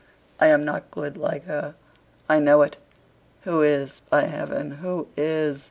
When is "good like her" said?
0.89-1.75